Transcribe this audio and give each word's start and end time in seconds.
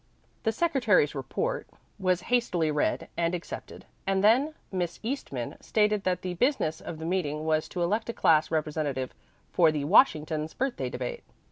The 0.41 0.51
secretary's 0.51 1.13
report 1.13 1.67
was 1.99 2.21
hastily 2.21 2.71
read 2.71 3.07
and 3.15 3.35
accepted, 3.35 3.85
and 4.07 4.23
then 4.23 4.55
Miss 4.71 4.99
Eastman 5.03 5.57
stated 5.61 6.05
that 6.05 6.23
the 6.23 6.33
business 6.33 6.81
of 6.81 6.97
the 6.97 7.05
meeting 7.05 7.45
was 7.45 7.67
to 7.67 7.83
elect 7.83 8.09
a 8.09 8.13
class 8.13 8.49
representative 8.49 9.13
for 9.51 9.71
the 9.71 9.83
Washington's 9.83 10.55
Birthday 10.55 10.89
debate. 10.89 11.23